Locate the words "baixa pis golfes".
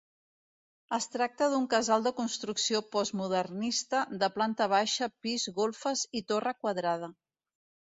4.77-6.09